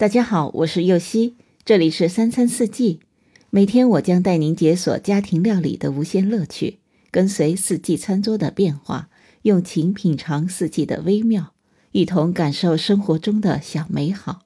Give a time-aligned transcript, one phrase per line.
[0.00, 3.00] 大家好，我是右希，这里是三餐四季。
[3.50, 6.78] 每天我将带您解锁家庭料理的无限乐趣，
[7.10, 9.10] 跟随四季餐桌的变化，
[9.42, 11.52] 用情品尝四季的微妙，
[11.92, 14.38] 一同感受生活中的小美好。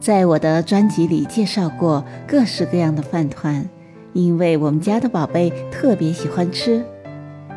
[0.00, 3.68] 在我的专辑里介绍过各式各样的饭团，
[4.14, 6.82] 因为我们家的宝贝特别喜欢吃，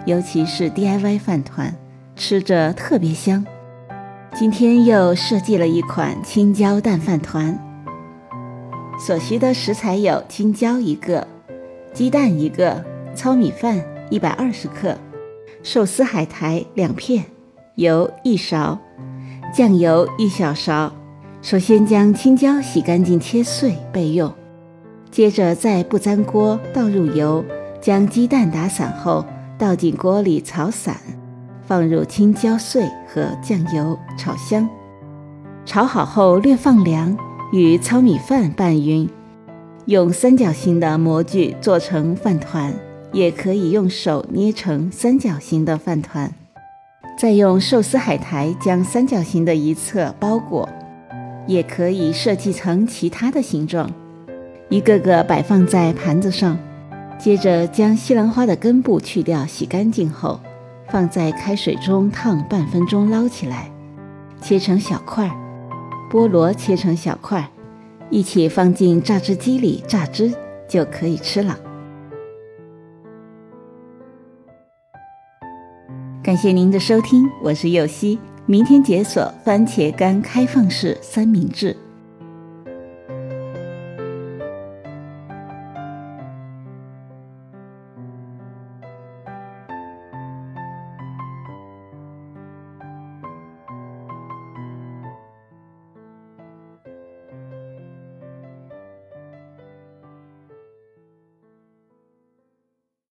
[0.05, 1.73] 尤其是 DIY 饭团，
[2.17, 3.45] 吃着特别香。
[4.35, 7.55] 今天又设计了一款青椒蛋饭团，
[8.97, 11.27] 所需的食材有青椒一个、
[11.93, 12.83] 鸡蛋一个、
[13.13, 13.79] 糙米饭
[14.09, 14.97] 一百二十克、
[15.61, 17.23] 寿司海苔两片、
[17.75, 18.79] 油一勺、
[19.53, 20.91] 酱油一小勺。
[21.43, 24.33] 首先将青椒洗干净切碎备用，
[25.11, 27.45] 接着在不粘锅倒入油，
[27.79, 29.23] 将鸡蛋打散后
[29.59, 30.95] 倒进锅里炒散，
[31.65, 34.67] 放入青椒碎和酱油炒香。
[35.65, 37.17] 炒好后略放凉，
[37.51, 39.09] 与糙米饭拌匀。
[39.85, 42.73] 用三角形的模具做成饭团，
[43.11, 46.33] 也可以用手捏成三角形的饭团。
[47.17, 50.67] 再用寿司海苔将三角形的一侧包裹。
[51.45, 53.91] 也可以设计成其他的形状，
[54.69, 56.57] 一个个摆放在盘子上。
[57.19, 60.39] 接着将西兰花的根部去掉，洗干净后，
[60.89, 63.71] 放在开水中烫半分钟，捞起来，
[64.41, 65.35] 切成小块儿。
[66.11, 67.47] 菠萝切成小块儿，
[68.11, 70.31] 一起放进榨汁机里榨汁，
[70.67, 71.57] 就可以吃了。
[76.21, 78.19] 感谢您的收听，我是柚希。
[78.45, 81.75] 明天解锁番茄干开放式三明治。